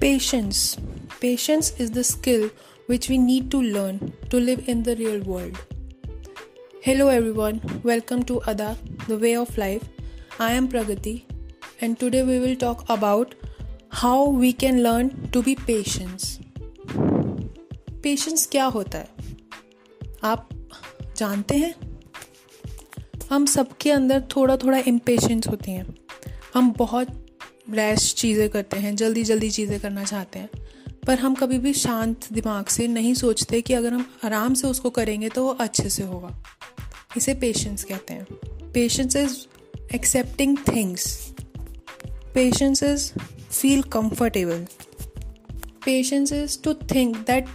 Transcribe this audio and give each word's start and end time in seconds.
Patience 0.00 0.76
patience 1.20 1.76
is 1.80 1.92
the 1.92 2.02
skill 2.02 2.50
which 2.90 3.10
we 3.10 3.18
need 3.18 3.50
to 3.50 3.60
learn 3.60 4.12
to 4.30 4.38
live 4.38 4.64
in 4.68 4.82
the 4.82 4.88
real 4.88 5.20
world 5.20 5.56
hello 6.86 7.10
everyone 7.30 7.60
welcome 7.86 8.22
to 8.22 8.34
Ada 8.34 8.76
the 9.08 9.12
way 9.12 9.36
of 9.36 9.58
life 9.58 9.82
I 10.40 10.54
am 10.54 10.66
Pragati 10.66 11.22
and 11.82 11.96
today 11.96 12.22
we 12.22 12.38
will 12.38 12.54
talk 12.54 12.86
about 12.90 13.34
how 13.90 14.36
we 14.36 14.52
can 14.52 14.78
learn 14.78 15.08
to 15.08 15.42
be 15.42 15.54
patience 15.54 16.38
patience 18.02 18.46
क्या 18.46 18.64
होता 18.64 18.98
है? 18.98 19.08
आप 20.24 20.48
जानते 21.16 21.54
हैं? 21.54 21.74
हम 23.30 23.46
सबके 23.46 23.92
अंदर 23.92 24.24
थोड़ा 24.36 24.56
थोड़ा 24.56 24.78
इम्पेशेंस 24.78 25.48
होती 25.48 25.70
हैं। 25.70 25.96
हम 26.54 26.74
बहुत 26.76 27.27
रैश 27.70 28.14
चीज़ें 28.14 28.48
करते 28.48 28.76
हैं, 28.76 28.96
जल्दी 28.96 29.24
जल्दी 29.24 29.50
चीज़ें 29.50 29.80
करना 29.80 30.04
चाहते 30.04 30.38
हैं। 30.38 30.48
पर 31.06 31.18
हम 31.18 31.34
कभी 31.34 31.58
भी 31.58 31.72
शांत 31.72 32.32
दिमाग 32.32 32.66
से 32.66 32.86
नहीं 32.88 33.14
सोचते 33.14 33.60
कि 33.60 33.74
अगर 33.74 33.92
हम 33.92 34.10
आराम 34.24 34.54
से 34.54 34.68
उसको 34.68 34.90
करेंगे 34.90 35.28
तो 35.28 35.44
वो 35.44 35.50
अच्छे 35.50 35.88
से 35.90 36.02
होगा। 36.02 36.44
इसे 37.16 37.34
पेशेंस 37.34 37.84
कहते 37.84 38.14
हैं। 38.14 38.26
Patience 38.72 39.16
is 39.16 39.36
accepting 39.94 40.58
things 40.58 41.34
patience 42.34 42.82
is 42.82 43.12
feel 43.50 43.82
comfortable 43.82 44.66
patience 45.84 46.32
is 46.32 46.58
to 46.62 46.74
think 46.74 47.16
that 47.16 47.46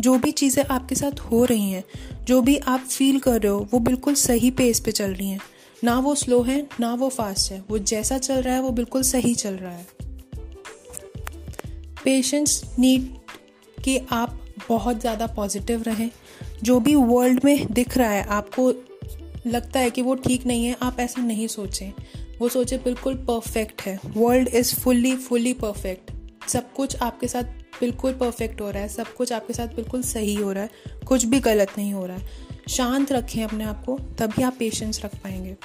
जो 0.00 0.18
भी 0.18 0.32
चीज़ें 0.32 0.64
आपके 0.64 0.94
साथ 0.94 1.20
हो 1.20 1.44
रही 1.44 1.70
हैं, 1.70 1.84
जो 2.24 2.40
भी 2.42 2.56
आप 2.56 2.80
फील 2.80 3.18
कर 3.18 3.42
रहे 3.42 3.52
हो, 3.52 3.68
वो 3.72 3.78
बिल्कुल 3.78 4.14
सही 4.14 4.50
पेस 4.50 4.80
पे 4.80 4.92
चल 4.92 5.14
रही 5.14 5.28
हैं। 5.28 5.40
ना 5.84 5.98
वो 5.98 6.14
स्लो 6.14 6.42
है, 6.42 6.68
ना 6.80 6.94
वो 6.94 7.08
फास्ट 7.08 7.52
है। 7.52 7.64
वो 7.70 7.78
जैसा 7.78 8.18
चल 8.18 8.34
रहा 8.34 8.54
है, 8.54 8.60
वो 8.60 8.70
बिल्कुल 8.70 9.02
सही 9.02 9.34
चल 9.34 9.54
रहा 9.54 9.72
है। 9.72 9.86
पेशेंस 12.04 12.62
नीड 12.78 13.14
कि 13.84 14.00
आप 14.12 14.40
बहुत 14.68 15.00
ज़्यादा 15.00 15.26
पॉजिटिव 15.26 15.82
रहें। 15.82 16.10
जो 16.62 16.80
भी 16.80 16.94
वर्ल्ड 16.94 17.40
में 17.44 17.66
दिख 17.72 17.98
रहा 17.98 18.10
है, 18.10 18.24
आपको 18.24 18.72
लगता 19.46 19.80
है 19.80 19.90
कि 19.90 20.02
वो 20.02 20.14
ठीक 20.14 20.46
नहीं 20.46 20.66
है, 20.66 20.76
आप 20.82 21.00
ऐसा 21.00 21.22
नहीं 21.22 21.48
सोचें। 21.48 21.92
वो 22.40 22.48
सोचे 22.48 22.78
बिल्कुल 22.78 23.14
परफेक्ट 23.14 23.82
है। 23.82 24.00
World 24.16 24.48
is 24.48 24.74
fully 24.74 25.16
fully 25.16 25.52
perfect 25.52 26.10
सब 26.48 26.72
कुछ 26.72 26.96
आपके 26.96 27.28
साथ 27.28 27.42
बिल्कुल 27.80 28.12
परफेक्ट 28.12 28.60
हो 28.60 28.70
रहा 28.70 28.82
है। 28.82 28.88
सब 28.88 29.14
कुछ 29.14 29.32
आपके 29.32 29.52
साथ 29.52 29.66
बिल्कुल 29.66 30.02
सही 30.02 30.34
हो 30.34 30.52
रहा 30.52 30.62
है। 30.62 30.70
कुछ 31.08 31.24
भी 31.24 31.40
गलत 31.40 31.68
नहीं 31.78 31.92
हो 31.92 32.06
रहा 32.06 32.16
है। 32.16 32.55
शांत 32.66 33.12
रखें 33.12 33.42
अपने 33.44 33.64
आप 33.64 33.84
को, 33.84 33.98
तभी 34.18 34.42
आप 34.42 34.56
पेशेंस 34.58 35.00
रख 35.04 35.14
पाएँगे। 35.16 35.56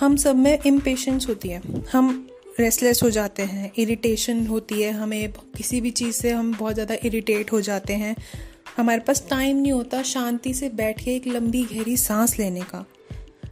हम 0.00 0.16
सब 0.16 0.36
में 0.36 0.58
इम्पेशेंस 0.66 1.28
होती 1.28 1.48
है। 1.48 1.62
हम 1.92 2.26
रेस्टलेस 2.60 3.02
हो 3.02 3.08
जाते 3.10 3.42
हैं 3.44 3.70
इरिटेशन 3.78 4.46
होती 4.46 4.82
है, 4.82 4.92
हमें 4.92 5.32
किसी 5.56 5.80
भी 5.80 5.90
चीज़ 5.92 6.16
से 6.16 6.30
हम 6.30 6.52
बहुत 6.54 6.74
ज़्यादा 6.74 6.94
इरिटेट 7.04 7.52
हो 7.52 7.60
जाते 7.60 7.94
हैं। 7.94 8.14
हमारे 8.76 9.00
पास 9.00 9.24
टाइम 9.30 9.56
नहीं 9.56 9.72
होता 9.72 10.02
शांति 10.04 10.54
से 10.54 10.68
बैठ 10.70 11.02
के 11.04 11.14
एक 11.16 11.26
लंबी 11.26 11.62
गहरी 11.64 11.96
सांस 11.96 12.38
लेने 12.38 12.60
का। 12.64 12.84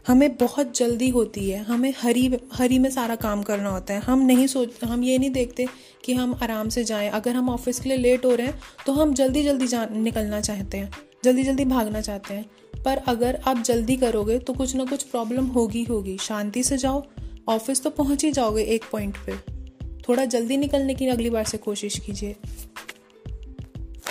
हमें 0.06 0.36
बहुत 0.36 0.76
जल्दी 0.78 1.08
होती 1.08 1.48
है, 1.50 1.62
हमें 1.64 1.92
हरी 1.98 2.30
हरी 2.54 2.78
में 2.78 2.90
सारा 2.90 3.14
काम 3.16 3.42
करना 3.42 3.70
होता 3.70 3.94
है। 3.94 4.00
हम 4.00 4.20
नहीं 4.26 4.46
सोच, 4.46 4.84
हम 4.84 5.02
ये 5.04 5.18
नहीं 5.18 5.30
देखते 5.30 5.66
कि 6.04 6.14
हम 6.14 6.38
आराम 6.42 6.68
से 6.68 6.84
जाएँ। 6.84 7.08
अगर 7.10 7.36
हम 7.36 7.48
ऑफ़िस 7.50 7.80
के 7.80 7.88
लिए 7.88 7.98
लेट 7.98 8.24
हो 8.24 8.34
रहे 8.34 8.46
हैं 8.46 8.60
तो 8.86 8.92
हम 8.92 9.14
जल्दी 9.14 9.42
जल्दी 9.42 9.66
जा, 9.66 9.84
निकलना 9.86 10.40
चाहते 10.40 10.78
हैं। 10.78 10.90
जल्दी 11.26 11.42
जल्दी 11.42 11.64
भागना 11.64 12.00
चाहते 12.00 12.34
हैं। 12.34 12.50
पर 12.84 12.96
अगर 12.96 13.40
आप 13.46 13.58
जल्दी 13.58 13.96
करोगे 13.96 14.38
तो 14.38 14.52
कुछ 14.52 14.74
ना 14.76 14.84
कुछ 14.84 15.02
प्रॉब्लम 15.02 15.46
होगी 15.46 15.84
होगी। 15.84 16.18
शांति 16.20 16.62
से 16.62 16.78
जाओ। 16.78 17.02
ऑफ़िस 17.48 17.82
तो 17.82 17.90
पहुँच 17.90 18.24
ही 18.24 18.30
जाओगे 18.32 18.62
एक 18.62 18.84
पॉइंट 18.92 19.16
पे। 19.26 19.36
थोड़ा 20.08 20.24
जल्दी 20.24 20.56
निकलने 20.56 20.94
की 20.94 21.06
अगली 21.06 21.30
बार 21.30 21.44
से 21.44 21.58
कोशिश 21.58 21.98
कीजिए। 21.98 22.36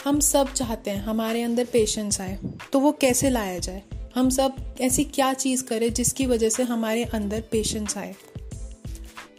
हम 0.06 0.20
सब 0.20 0.54
चाहते 0.54 0.92
हैं, 0.92 1.04
हमारे 1.04 1.42
अंदर 1.42 1.66
पेशेंस 1.66 2.22
आए। 2.22 2.38
तो 2.74 2.80
वो 2.80 2.92
कैसे 2.92 3.30
लाया 3.30 3.60
जाए? 3.60 3.84
हम 4.16 4.30
सब 4.30 4.76
ऐसी 4.82 5.04
क्या 5.04 5.34
चीज़ 5.34 5.64
करें 5.64 5.94
जिसकी 5.94 6.26
वजह 6.26 6.50
से 6.50 6.64
हमारे 6.64 7.04
अंदर 7.04 7.42
पेशेंस 7.42 7.98
आए? 7.98 8.16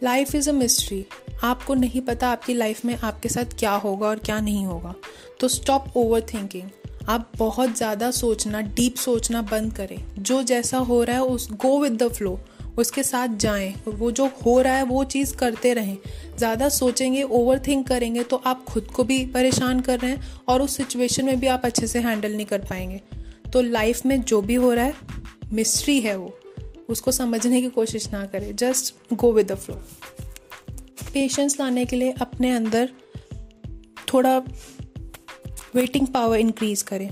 लाइफ 0.03 0.35
इज़ 0.35 0.49
अ 0.49 0.53
मिस्ट्री 0.53 1.05
आपको 1.43 1.73
नहीं 1.73 2.01
पता 2.01 2.29
आपकी 2.29 2.53
लाइफ 2.53 2.85
में 2.85 2.95
आपके 2.95 3.29
साथ 3.29 3.57
क्या 3.59 3.71
होगा 3.71 4.07
और 4.07 4.19
क्या 4.19 4.39
नहीं 4.39 4.65
होगा। 4.65 4.95
तो 5.39 5.47
स्टॉप 5.47 5.85
ओवर 5.95 6.21
थिंकिंग 6.21 6.69
आप 7.09 7.31
बहुत 7.37 7.75
ज़्यादा 7.77 8.09
सोचना 8.11 8.61
डीप 8.61 8.95
सोचना 8.95 9.41
बंद 9.41 9.73
करें। 9.73 9.97
जो 10.19 10.41
जैसा 10.43 10.77
हो 10.79 11.03
रहा 11.03 11.15
है, 11.15 11.23
उस 11.23 11.51
गो 11.53 11.79
विद 11.79 12.01
द 12.03 12.07
फ्लो 12.09 12.39
उसके 12.77 13.03
साथ 13.03 13.37
जाएँ। 13.37 13.73
वो 13.89 14.09
जो 14.11 14.25
हो 14.45 14.59
रहा 14.61 14.73
है, 14.73 14.83
वो 14.83 15.03
चीज़ 15.05 15.35
करते 15.35 15.73
रहें। 15.73 15.97
ज़्यादा 16.37 16.69
सोचेंगे 16.69 17.21
ओवर 17.23 17.59
थिंक 17.67 17.87
करेंगे 17.87 18.23
तो 18.23 18.41
आप 18.45 18.63
खुद 18.65 18.87
को 18.87 19.03
भी 19.03 19.25
परेशान 19.27 19.79
कर 19.79 19.99
रहे 19.99 20.11
हैं 20.11 20.43
और 20.47 20.61
उस 20.61 20.75
सिचुएशन 20.77 21.25
में 21.25 21.39
भी 21.39 21.47
आप 21.47 21.65
अच्छे 21.65 21.87
से 21.87 21.99
हैंडल 21.99 22.33
नहीं 22.33 22.45
कर 22.45 22.65
पाएँगे। 22.65 23.01
तो 23.53 23.61
लाइफ 23.61 24.05
में 24.05 24.21
जो 24.21 24.41
भी 24.41 24.55
हो 24.55 24.73
रहा 24.73 24.85
है 24.85 24.93
मिस्ट्री 25.53 25.99
है 25.99 26.15
वो। 26.17 26.37
उसको 26.89 27.11
समझने 27.11 27.61
की 27.61 27.69
कोशिश 27.69 28.11
ना 28.11 28.25
करें। 28.25 28.55
Just 28.55 29.13
go 29.13 29.31
with 29.33 29.51
the 29.51 29.55
flow 29.55 29.75
patience 31.13 31.59
लाने 31.59 31.85
के 31.85 31.95
लिए 31.95 32.11
अपने 32.21 32.51
अंदर 32.51 32.89
थोड़ा 34.13 34.39
वेटिंग 35.75 36.07
पावर 36.07 36.39
इंक्रीज 36.39 36.81
करें 36.81 37.09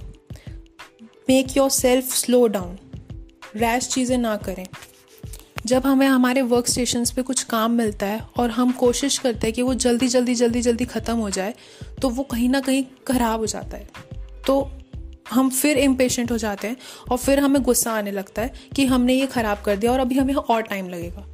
make 1.29 1.57
yourself 1.69 2.13
slow 2.15 2.45
down 2.47 2.77
rash 3.55 3.87
चीज़ें 3.87 4.17
ना 4.17 4.35
करें 4.37 4.65
जब 5.65 5.85
हमें 5.85 6.05
हमारे 6.07 6.41
वर्क 6.43 6.67
स्टेशन 6.67 7.05
पे 7.15 7.21
कुछ 7.21 7.43
काम 7.43 7.71
मिलता 7.71 8.05
है 8.05 8.19
और 8.37 8.49
हम 8.51 8.71
कोशिश 8.71 9.17
करते 9.17 9.47
हैं 9.47 9.53
कि 9.53 9.61
वो 9.61 9.73
जल्दी 9.75 10.07
जल्दी 10.07 10.35
जल्दी 10.35 10.61
जल्दी 10.61 10.85
ख़त्म 10.85 11.15
हो 11.17 11.29
जाए 11.29 11.53
तो 12.01 12.09
वो 12.09 12.23
कहीं 12.23 12.49
ना 12.49 12.59
कहीं 12.59 12.83
ख़राब 13.07 13.39
हो 13.39 13.45
जाता 13.45 13.77
है। 13.77 13.87
तो 14.47 14.59
हम 15.29 15.49
फिर 15.49 15.77
इम्पेशेंट 15.77 16.31
हो 16.31 16.37
जाते 16.37 16.67
हैं 16.67 16.77
और 17.11 17.17
फिर 17.17 17.39
हमें 17.39 17.61
गुस्सा 17.61 17.91
आने 17.91 18.11
लगता 18.11 18.41
है 18.41 18.53
कि 18.75 18.85
हमने 18.85 19.13
ये 19.13 19.25
ख़राब 19.27 19.61
कर 19.65 19.77
दिया 19.77 19.91
और 19.91 19.99
अभी 19.99 20.17
हमें 20.17 20.33
और 20.33 20.61
टाइम 20.61 20.89
लगेगा। 20.89 21.25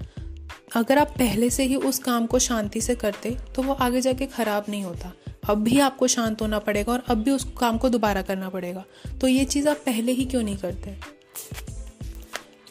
अगर 0.75 0.97
आप 0.97 1.09
पहले 1.17 1.49
से 1.49 1.63
ही 1.63 1.75
उस 1.75 1.99
काम 1.99 2.25
को 2.25 2.39
शांति 2.39 2.81
से 2.81 2.95
करते 2.95 3.37
तो 3.55 3.63
वो 3.63 3.73
आगे 3.73 4.01
जाके 4.01 4.25
ख़राब 4.27 4.65
नहीं 4.69 4.83
होता। 4.83 5.11
अब 5.49 5.57
भी 5.57 5.79
आपको 5.79 6.07
शांत 6.07 6.41
होना 6.41 6.59
पड़ेगा 6.59 6.93
और 6.93 7.03
अब 7.07 7.17
भी 7.17 7.31
उस 7.31 7.47
काम 7.59 7.77
को 7.77 7.89
दोबारा 7.89 8.21
करना 8.21 8.49
पड़ेगा। 8.49 8.85
तो 9.21 9.27
ये 9.27 9.45
चीज़ 9.45 9.69
आप 9.69 9.77
पहले 9.77 10.11
ही 10.11 10.25
क्यों 10.25 10.43
नहीं 10.43 10.57
करते? 10.57 10.95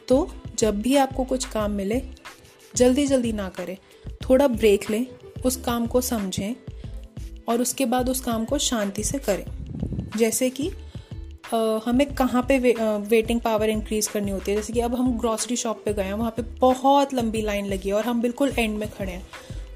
तो 0.08 0.32
जब 0.58 0.82
भी 0.82 0.96
आपको 0.96 1.24
कुछ 1.24 1.44
काम 1.44 1.70
मिले 1.70 2.02
जल्दी 2.76 3.06
जल्दी 3.06 3.32
ना 3.32 3.48
करें। 3.48 3.76
थोड़ा 4.12 4.48
ब्रेक 4.48 4.90
लें 4.90 5.06
उस 5.46 5.56
काम 5.56 5.86
को 5.86 6.00
समझें 6.00 6.54
और 7.48 7.62
उसके 7.62 7.86
बाद 7.86 8.08
उस 8.08 8.20
काम 8.20 8.44
को 8.44 8.58
शांति 8.58 9.04
से 9.04 9.18
करें। 9.18 9.46
जैसे 10.16 10.50
कि 10.50 10.70
Uh, 11.54 11.80
हमें 11.84 12.14
कहाँ 12.14 12.42
पे 12.42 12.58
वे, 12.58 12.74
वेटिंग 12.80 13.40
पावर 13.40 13.70
इंक्रीज 13.70 14.06
करनी 14.06 14.30
होती 14.30 14.50
है? 14.50 14.56
जैसे 14.56 14.72
कि 14.72 14.80
अब 14.80 14.94
हम 14.94 15.18
ग्रॉसरी 15.18 15.56
शॉप 15.56 15.82
पे 15.84 15.92
गए 15.92 16.02
हैं 16.02 16.12
वहाँ 16.12 16.30
पे 16.30 16.42
बहुत 16.42 17.14
लंबी 17.14 17.42
लाइन 17.42 17.66
लगी 17.66 17.88
है 17.88 17.94
और 17.94 18.04
हम 18.04 18.22
बिल्कुल 18.22 18.52
एंड 18.58 18.78
में 18.78 18.90
खड़े 18.90 19.12
हैं। 19.12 19.26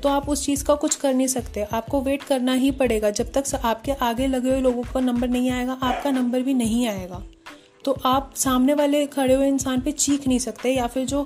तो 0.04 0.08
आप 0.10 0.28
उस 0.28 0.44
चीज़ 0.46 0.64
का 0.64 0.74
कुछ 0.74 0.94
कर 0.94 1.14
नहीं 1.14 1.26
सकते। 1.26 1.62
आपको 1.72 2.00
वेट 2.00 2.22
करना 2.22 2.52
ही 2.54 2.70
पड़ेगा। 2.70 3.10
जब 3.10 3.30
तक 3.32 3.54
आपके 3.56 3.92
आगे 4.02 4.26
लगे 4.26 4.50
हुए 4.50 4.60
लोगों 4.60 4.82
का 4.84 5.00
नंबर 5.00 5.28
नहीं 5.28 5.50
आएगा, 5.50 5.72
आपका 5.72 6.10
नंबर 6.10 6.42
भी 6.42 6.54
नहीं 6.54 6.86
आएगा। 6.88 7.22
तो 7.84 7.96
आप 8.06 8.32
सामने 8.36 8.74
वाले 8.74 9.04
खड़े 9.06 9.34
हुए 9.34 9.48
इंसान 9.48 9.80
पे 9.80 9.92
चीख 9.92 10.26
नहीं 10.28 10.38
सकते 10.38 10.70
या 10.70 10.86
फिर 10.86 11.06
जो 11.06 11.22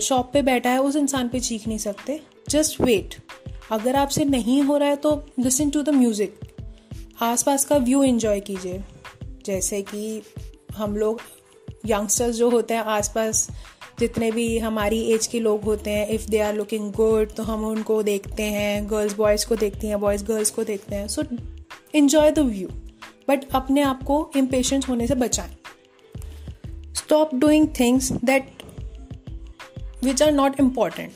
शॉप 0.00 0.30
पे 0.32 0.42
बैठा 0.42 0.70
है, 0.70 0.80
उस 0.80 0.96
इंसान 0.96 1.28
पे 1.28 1.40
चीख 1.40 1.66
नहीं 1.68 1.78
सकते। 1.78 2.20
जस्ट 2.48 2.80
वेट 2.80 3.14
अगर 3.72 3.96
आपसे 3.96 4.24
नहीं 4.24 4.62
हो 4.62 4.76
रहा 4.76 4.88
है 4.88 4.96
तो 4.96 5.14
लिसन 5.38 5.70
टू 5.70 5.82
द 5.82 5.88
म्यूज़िक 5.88 6.38
आसपास 7.22 7.64
का 7.64 7.76
व्यू 7.78 8.02
एंजॉय 8.02 8.40
कीजिए। 8.40 8.82
जैसे 9.46 9.82
कि 9.82 10.22
हम 10.76 10.96
लोग 10.96 11.20
यंगस्टर्स 11.86 12.36
जो 12.36 12.50
होते 12.50 12.74
हैं, 12.74 12.82
आसपास 12.82 13.48
जितने 14.00 14.30
भी 14.30 14.58
हमारी 14.58 15.00
एज 15.12 15.26
के 15.26 15.40
लोग 15.40 15.62
होते 15.62 15.90
हैं 15.90 16.08
if 16.08 16.28
they 16.30 16.38
are 16.38 16.54
looking 16.54 16.92
good 16.92 17.32
तो 17.32 17.42
हम 17.42 17.64
उनको 17.64 18.02
देखते 18.02 18.42
हैं 18.42 18.90
गर्ल्स 18.90 19.16
बॉयज़ 19.16 19.46
को 19.46 19.56
देखती 19.56 19.86
हैं 19.86 20.00
बॉयज़ 20.00 20.24
गर्ल्स 20.24 20.50
को 20.50 20.64
देखते 20.64 20.96
हैं। 20.96 21.08
So 21.08 21.22
enjoy 21.94 22.30
the 22.30 22.38
view 22.38 22.68
but 23.28 23.44
अपने 23.52 23.82
आप 23.82 24.02
को 24.02 24.30
इम्पेशेंट 24.36 24.88
होने 24.88 25.06
से 25.06 25.14
बचाएँ। 25.14 25.56
Stop 26.94 27.34
doing 27.34 27.68
things 27.80 28.12
that 28.24 28.62
which 30.04 30.22
are 30.22 30.32
not 30.32 30.60
important 30.60 31.12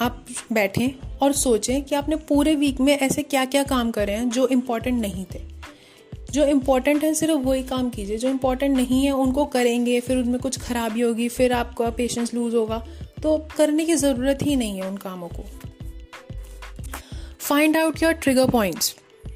आप 0.00 0.24
बैठें 0.52 0.88
और 1.18 1.32
सोचें 1.32 1.82
कि 1.82 1.94
आपने 1.94 2.16
पूरे 2.28 2.54
वीक 2.56 2.80
में 2.80 2.96
ऐसे 2.98 3.22
क्या 3.22 3.44
क्या 3.44 3.62
काम 3.62 3.90
करे 3.90 4.12
हैं 4.12 4.28
जो 4.30 4.46
इम्पोर्टेंट 4.48 5.00
नहीं 5.00 5.24
थे। 5.34 5.51
जो 6.32 6.44
इम्पोर्टेंट 6.44 7.02
है, 7.04 7.12
सिर्फ़ 7.14 7.38
वही 7.38 7.62
काम 7.62 7.88
कीजिए। 7.90 8.16
जो 8.18 8.28
इम्पोर्टेंट 8.28 8.76
नहीं 8.76 9.04
है, 9.04 9.12
उनको 9.12 9.44
करेंगे, 9.44 10.00
फिर 10.00 10.16
उनमें 10.16 10.40
कुछ 10.40 10.58
खराबी 10.58 11.00
होगी, 11.00 11.28
फिर 11.28 11.52
आपका 11.52 11.90
पेशेंस 11.90 12.34
लूज 12.34 12.54
होगा। 12.54 12.78
तो 13.22 13.36
करने 13.56 13.84
की 13.84 13.94
ज़रूरत 13.94 14.38
ही 14.42 14.56
नहीं 14.56 14.76
है 14.76 14.88
उन 14.88 14.96
कामों 14.96 15.28
को। 15.28 15.44
Find 17.40 17.76
out 17.76 18.02
your 18.02 18.12
trigger 18.12 18.50
points 18.50 18.94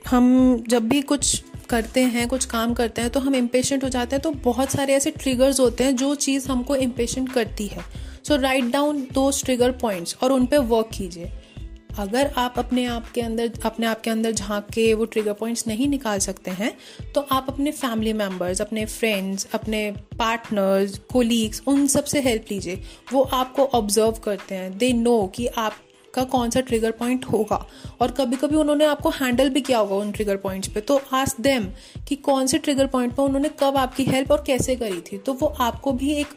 हम 0.08 0.64
जब 0.68 0.88
भी 0.88 1.00
कुछ 1.02 1.42
करते 1.70 2.00
हैं, 2.00 2.26
कुछ 2.28 2.44
काम 2.44 2.74
करते 2.74 3.02
हैं 3.02 3.10
तो 3.10 3.20
हम 3.20 3.34
इम्पेशेंट 3.34 3.84
हो 3.84 3.88
जाते 3.88 4.16
हैं 4.16 4.22
तो 4.22 4.30
बहुत 4.30 4.70
सारे 4.70 4.94
ऐसे 4.94 5.10
ट्रिगर्स 5.10 5.60
होते 5.60 5.84
हैं, 5.84 5.96
जो 5.96 6.14
चीज़ 6.14 6.48
हमको 6.48 6.76
इम्पेशेंट 6.76 7.32
करती 7.32 7.66
है। 7.66 7.82
सो 8.28 8.36
राइट 8.36 8.64
डाउन 8.64 9.00
दो 9.12 9.30
ट्रिगर 9.44 9.70
पॉइंट्स 9.72 10.16
और 10.22 10.32
उन 10.32 10.46
पर 10.46 10.58
वर्क 10.58 10.90
कीजिए। 10.94 11.30
अगर 11.98 12.32
आप 12.36 12.58
अपने 12.58 12.84
आप 12.86 13.10
के 13.10 13.20
अंदर, 13.20 13.52
अपने 13.64 13.86
आप 13.86 14.00
के 14.00 14.10
अंदर 14.10 14.32
झाँक 14.32 14.66
के 14.66 14.92
वो 14.94 15.04
ट्रिगर 15.04 15.32
पॉइंट्स 15.32 15.66
नहीं 15.66 15.88
निकाल 15.88 16.18
सकते 16.18 16.50
हैं 16.50 16.72
तो 17.14 17.20
आप 17.32 17.46
अपने 17.48 17.70
फैमिली 17.72 18.12
मेंबर्स 18.12 18.60
अपने 18.60 18.84
फ्रेंड्स 18.86 19.46
अपने 19.54 19.90
पार्टनर्स 20.18 20.98
कोलीग्स 21.12 21.62
उन 21.66 21.86
सबसे 21.86 22.20
हेल्प 22.20 22.52
लीजिए। 22.52 22.82
वो 23.12 23.22
आपको 23.22 23.64
ऑब्ज़र्व 23.64 24.20
करते 24.24 24.54
हैं। 24.54 24.76
दे 24.78 24.92
नो 24.92 25.26
कि 25.26 25.46
आप 25.46 25.76
का 26.14 26.22
कौन 26.24 26.50
सा 26.50 26.60
ट्रिगर 26.60 26.90
पॉइंट 26.90 27.24
होगा। 27.24 27.56
और 28.00 28.10
कभी 28.10 28.36
कभी 28.36 28.56
उन्होंने 28.56 28.84
आपको 28.84 29.10
हैंडल 29.10 29.48
भी 29.50 29.60
किया 29.60 29.78
होगा 29.78 29.94
उन 29.94 30.12
ट्रिगर 30.12 30.36
पॉइंट्स 30.36 30.68
पे। 30.68 30.80
तो 30.80 31.00
आस्क 31.12 31.40
देम 31.40 31.66
कि 32.08 32.16
कौन 32.16 32.46
से 32.46 32.58
ट्रिगर 32.58 32.86
पॉइंट 32.86 33.14
पर 33.14 33.22
उन्होंने 33.22 33.50
कब 33.60 33.76
आपकी 33.76 34.04
हेल्प 34.04 34.32
और 34.32 34.44
कैसे 34.46 34.76
करी 34.76 35.00
थी। 35.02 35.18
तो 35.18 35.32
वो 35.32 35.46
आपको 35.46 35.92
भी 35.92 36.12
एक 36.14 36.34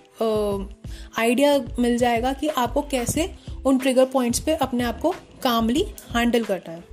आइडिया 1.20 1.58
मिल 1.80 1.98
जाएगा 1.98 2.34
कि 2.34 2.48
आपको 2.48 2.82
कैसे 2.82 3.30
उन 3.66 3.78
ट्रिगर 3.78 4.06
पॉइंट्स 4.06 4.40
पे 4.40 4.56
अपने 4.58 4.84
आप 4.84 5.00
को 5.00 5.14
कामली 5.44 5.86
हैंडल 6.16 6.44
करना 6.44 6.72
है। 6.72 6.84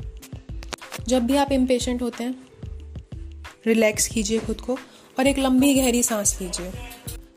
जब 1.08 1.26
भी 1.26 1.36
आप 1.36 1.52
इम्पेशेंट 1.52 2.02
होते 2.02 2.24
हैं 2.24 2.34
रिलैक्स 3.66 4.06
कीजिए 4.08 4.38
खुद 4.38 4.60
को 4.60 4.78
और 5.18 5.26
एक 5.26 5.38
लंबी 5.38 5.74
गहरी 5.74 6.02
सांस 6.02 6.38
लीजिए। 6.40 6.72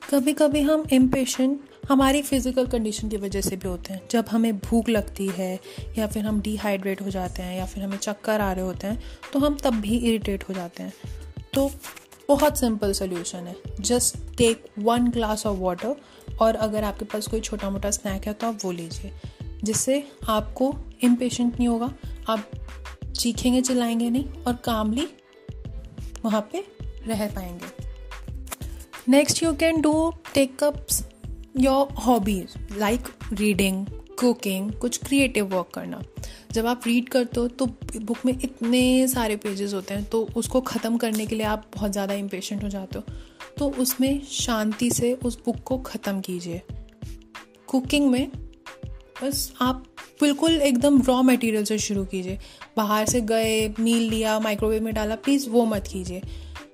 कभी 0.09 0.33
कभी 0.33 0.61
हम 0.61 0.85
इम्पेशेंट 0.93 1.59
हमारी 1.89 2.21
फ़िज़िकल 2.21 2.65
कंडीशन 2.67 3.09
की 3.09 3.17
वजह 3.17 3.41
से 3.41 3.55
भी 3.55 3.67
होते 3.67 3.93
हैं। 3.93 4.01
जब 4.11 4.25
हमें 4.31 4.57
भूख 4.59 4.89
लगती 4.89 5.27
है 5.27 5.59
या 5.97 6.07
फिर 6.07 6.25
हम 6.25 6.41
डिहाइड्रेट 6.41 7.01
हो 7.01 7.09
जाते 7.09 7.43
हैं 7.43 7.57
या 7.57 7.65
फिर 7.65 7.83
हमें 7.83 7.97
चक्कर 7.97 8.41
आ 8.41 8.51
रहे 8.51 8.65
होते 8.65 8.87
हैं 8.87 9.01
तो 9.33 9.39
हम 9.39 9.57
तब 9.63 9.79
भी 9.81 9.97
इरिटेट 9.97 10.43
हो 10.49 10.53
जाते 10.53 10.83
हैं। 10.83 10.93
तो 11.53 11.71
बहुत 12.29 12.57
सिंपल 12.57 12.91
सोल्यूशन 12.93 13.47
है। 13.47 13.55
Just 13.79 14.17
take 14.37 14.65
one 14.79 15.07
glass 15.07 15.45
of 15.45 15.57
water 15.57 15.95
और 16.41 16.55
अगर 16.55 16.83
आपके 16.83 17.05
पास 17.05 17.27
कोई 17.27 17.39
छोटा 17.39 17.69
मोटा 17.69 17.91
स्नैक 17.91 18.27
है 18.27 18.33
तो 18.33 18.47
आप 18.47 18.57
वो 18.63 18.71
लीजिए, 18.71 19.11
जिससे 19.63 20.03
आपको 20.29 20.73
इम्पेशेंट 21.03 21.53
नहीं 21.53 21.67
होगा, 21.67 21.93
आप 22.29 22.51
चीखेंगे, 23.15 23.61
चिल्लाएँगे 23.61 24.09
नहीं 24.09 24.43
और 24.43 24.55
कामली 24.55 25.07
वहाँ 26.25 26.41
पे 26.51 26.65
रह 27.07 27.27
पाएँगे। 27.27 27.87
Next 29.09 29.43
you 29.43 29.53
can 29.53 29.81
do 29.81 30.11
take 30.33 30.63
ups 30.63 31.03
your 31.57 31.93
hobbies 31.95 32.53
like 32.77 33.07
reading 33.33 33.85
cooking 34.19 34.71
कुछ 34.71 34.97
क्रिएटिव 34.97 35.45
वर्क 35.47 35.69
करना। 35.73 36.01
जब 36.51 36.65
आप 36.67 36.81
रीड 36.87 37.09
करते 37.09 37.39
हो 37.39 37.47
तो 37.49 37.65
बुक 37.97 38.25
में 38.25 38.33
इतने 38.33 39.07
सारे 39.07 39.35
पेजेस 39.37 39.73
होते 39.73 39.93
हैं 39.93 40.03
तो 40.05 40.21
उसको 40.35 40.61
ख़त्म 40.61 40.97
करने 40.97 41.25
के 41.25 41.35
लिए 41.35 41.45
आप 41.45 41.65
बहुत 41.75 41.91
ज़्यादा 41.91 42.13
इम्पेशेंट 42.15 42.63
हो 42.63 42.69
जाते 42.69 42.99
हो। 42.99 43.03
तो 43.57 43.69
उसमें 43.81 44.21
शांति 44.23 44.89
से 44.91 45.13
उस 45.15 45.37
बुक 45.45 45.63
को 45.65 45.77
ख़त्म 45.77 46.19
कीजिए। 46.21 46.61
कुकिंग 47.67 48.09
में 48.11 48.27
बस 49.23 49.51
आप 49.61 49.83
बिल्कुल 50.21 50.51
एकदम 50.53 51.01
रॉ 51.01 51.21
मटेरियल 51.21 51.63
से 51.63 51.77
शुरू 51.79 52.03
कीजिए। 52.05 52.37
बाहर 52.77 53.05
से 53.05 53.21
गए, 53.21 53.67
मील 53.79 54.09
लिया 54.09 54.39
माइक्रोवेव 54.39 54.83
में 54.83 54.93
डाला 54.93 55.15
प्लीज़ 55.15 55.49
वो 55.49 55.65
मत 55.65 55.87
कीजिए। 55.87 56.21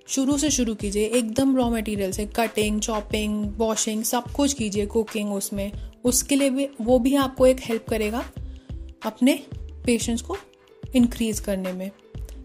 शुरू 0.08 0.38
से 0.38 0.50
शुरू 0.52 0.74
कीजिए, 0.76 1.06
एकदम 1.06 1.56
रॉ 1.58 1.70
मटेरियल 1.70 2.12
से 2.12 2.26
कटिंग 2.36 2.80
चॉपिंग 2.82 3.54
वॉशिंग 3.58 4.04
सब 4.04 4.32
कुछ 4.32 4.54
कीजिए 4.54 4.86
कुकिंग 4.86 5.34
उसमें। 5.34 5.72
उसके 6.06 6.36
लिए 6.36 6.50
भी, 6.50 6.68
वो 6.82 7.00
भी 7.00 7.16
आपको 7.18 7.48
एक 7.48 7.60
हेल्प 7.62 7.86
करेगा 7.90 8.24
अपने 9.06 9.34
पेशेंस 9.86 10.22
को 10.22 10.38
इंक्रीज 10.96 11.40
करने 11.40 11.72
में, 11.74 11.90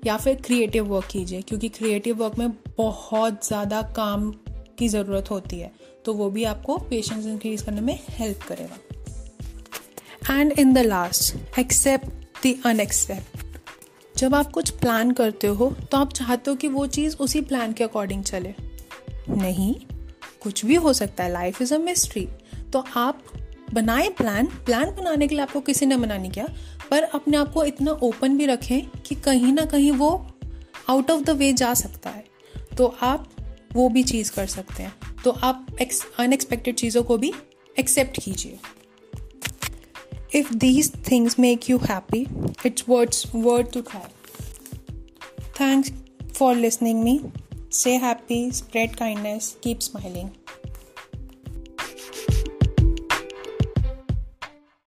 या 0.06 0.16
फिर 0.16 0.34
क्रिएटिव 0.36 0.84
वर्क 0.86 1.06
कीजिए, 1.06 1.42
क्योंकि 1.42 1.68
क्रिएटिव 1.70 2.16
वर्क 2.16 2.38
में 2.38 2.50
बहुत 2.78 3.46
ज़्यादा 3.46 3.82
काम 3.96 4.30
की 4.78 4.88
ज़रूरत 4.88 5.30
होती 5.30 5.58
है 5.58 5.72
तो 6.04 6.12
वो 6.14 6.30
भी 6.30 6.44
आपको 6.44 6.76
पेशेंस 6.80 7.26
इंक्रीज 7.26 7.62
करने 7.62 7.80
में 7.80 7.98
हेल्प 8.10 8.42
करेगा। 8.42 8.78
And 10.30 10.52
in 10.52 10.72
the 10.72 10.78
last 10.78 11.58
accept 11.58 12.46
the 12.46 12.54
unaccept 12.66 14.18
जब 14.18 14.34
आप 14.34 14.50
कुछ 14.52 14.70
प्लान 14.70 15.10
करते 15.12 15.46
हो 15.46 15.70
तो 15.90 15.98
आप 15.98 16.12
चाहते 16.12 16.50
हो 16.50 16.56
कि 16.56 16.68
वो 16.68 16.86
चीज़ 16.88 17.16
उसी 17.16 17.40
प्लान 17.42 17.72
के 17.72 17.84
अकॉर्डिंग 17.84 18.22
चले। 18.24 18.54
नहीं, 19.30 19.74
कुछ 20.42 20.64
भी 20.64 20.74
हो 20.76 20.92
सकता 20.92 21.24
है। 21.24 21.32
लाइफ 21.32 21.60
इज़ 21.62 21.74
अ 21.74 21.78
मिस्ट्री 21.78 22.26
तो 22.72 22.84
आप 22.96 23.22
बनाए 23.72 24.08
प्लान 24.08 24.46
प्लान 24.66 24.94
बनाने 24.96 25.28
के 25.28 25.34
लिए 25.34 25.42
आपको 25.42 25.60
किसी 25.60 25.86
ने 25.86 25.96
मना 25.96 26.16
नहीं 26.18 26.30
किया, 26.30 26.46
पर 26.90 27.02
अपने 27.02 27.36
आप 27.36 27.52
को 27.52 27.64
इतना 27.64 27.92
ओपन 28.02 28.36
भी 28.38 28.46
रखें 28.46 29.02
कि 29.02 29.14
कहीं 29.14 29.52
ना 29.52 29.64
कहीं 29.64 29.92
वो 29.92 30.10
आउट 30.88 31.10
ऑफ़ 31.10 31.22
द 31.22 31.30
वे 31.30 31.52
जा 31.52 31.72
सकता 31.74 32.10
है। 32.10 32.24
तो 32.78 32.86
आप 33.02 33.28
वो 33.72 33.88
भी 33.88 34.02
चीज़ 34.02 34.32
कर 34.32 34.46
सकते 34.46 34.82
हैं। 34.82 34.92
तो 35.24 35.30
आप 35.30 35.66
अनएक्सपेक्टेड 36.18 36.74
चीज़ों 36.74 37.02
को 37.02 37.18
भी 37.18 37.32
एक्सेप्ट 37.78 38.20
कीजिए। 38.22 38.58
If 40.34 40.54
these 40.54 40.92
things 41.10 41.38
make 41.38 41.70
you 41.70 41.78
happy 41.78 42.26
it's 42.66 42.84
words 42.88 43.24
word 43.34 43.72
to 43.72 43.80
try 43.80 44.98
thanks 45.60 45.92
for 46.34 46.56
listening 46.56 47.02
me 47.04 47.20
से 47.72 47.96
happy 47.96 48.50
spread 48.52 48.94
kindness 48.96 49.56
keep 49.64 49.80
smiling 49.80 50.28